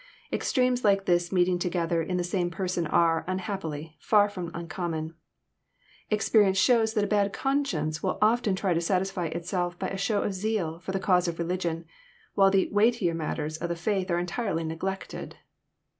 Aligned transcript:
Extremes 0.33 0.83
like 0.83 1.05
this 1.05 1.31
meeting 1.31 1.59
together 1.59 2.01
in 2.01 2.17
the 2.17 2.23
same 2.23 2.49
per 2.49 2.67
son 2.67 2.87
are, 2.87 3.23
unhappily, 3.27 3.95
far 3.99 4.29
from 4.29 4.49
uncommon. 4.51 5.13
Experience 6.09 6.57
shows 6.57 6.95
that 6.95 7.03
a 7.03 7.07
bad 7.07 7.31
conscience 7.31 8.01
will 8.01 8.17
often 8.19 8.55
try 8.55 8.73
to 8.73 8.81
satisfy 8.81 9.27
itself 9.27 9.77
by 9.77 9.89
a 9.89 9.97
show 9.97 10.23
of 10.23 10.33
zeal 10.33 10.79
for 10.79 10.91
the 10.91 10.99
cause 10.99 11.27
of 11.27 11.37
religion, 11.37 11.85
while 12.33 12.49
the 12.49 12.67
"weightier 12.71 13.13
matters" 13.13 13.57
of 13.57 13.69
the 13.69 13.75
faith 13.75 14.09
are 14.09 14.17
entirely 14.17 14.63
neglected. 14.63 15.37